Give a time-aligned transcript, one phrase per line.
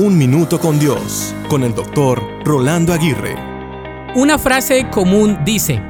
[0.00, 3.34] Un Minuto con Dios, con el doctor Rolando Aguirre.
[4.14, 5.82] Una frase común dice,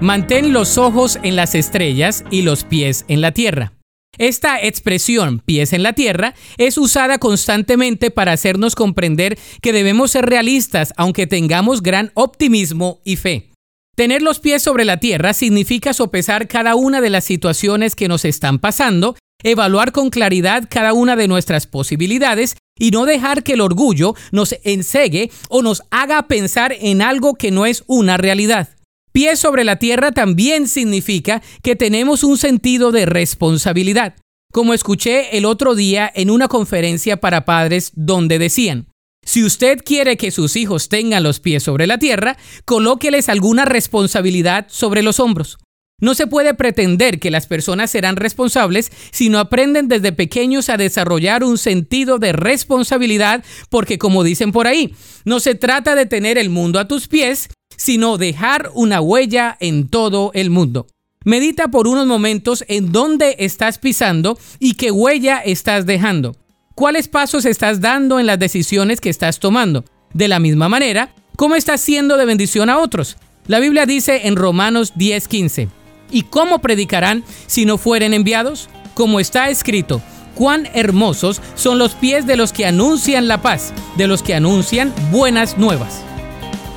[0.00, 3.74] mantén los ojos en las estrellas y los pies en la tierra.
[4.16, 10.24] Esta expresión, pies en la tierra, es usada constantemente para hacernos comprender que debemos ser
[10.24, 13.50] realistas aunque tengamos gran optimismo y fe.
[13.94, 18.24] Tener los pies sobre la tierra significa sopesar cada una de las situaciones que nos
[18.24, 23.60] están pasando, evaluar con claridad cada una de nuestras posibilidades y no dejar que el
[23.60, 28.70] orgullo nos ensegue o nos haga pensar en algo que no es una realidad.
[29.12, 34.14] Pies sobre la tierra también significa que tenemos un sentido de responsabilidad,
[34.52, 38.86] como escuché el otro día en una conferencia para padres donde decían,
[39.22, 44.66] si usted quiere que sus hijos tengan los pies sobre la tierra, colóqueles alguna responsabilidad
[44.68, 45.58] sobre los hombros.
[46.00, 50.76] No se puede pretender que las personas serán responsables si no aprenden desde pequeños a
[50.76, 56.38] desarrollar un sentido de responsabilidad, porque como dicen por ahí, no se trata de tener
[56.38, 60.86] el mundo a tus pies, sino dejar una huella en todo el mundo.
[61.24, 66.34] Medita por unos momentos en dónde estás pisando y qué huella estás dejando.
[66.74, 69.84] ¿Cuáles pasos estás dando en las decisiones que estás tomando?
[70.14, 73.18] De la misma manera, ¿cómo estás siendo de bendición a otros?
[73.46, 75.68] La Biblia dice en Romanos 10:15,
[76.10, 78.68] ¿Y cómo predicarán si no fueren enviados?
[78.94, 80.02] Como está escrito,
[80.34, 84.92] cuán hermosos son los pies de los que anuncian la paz, de los que anuncian
[85.10, 86.02] buenas nuevas.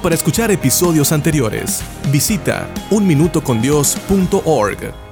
[0.02, 5.03] Para escuchar episodios anteriores, visita unminutocondios.org.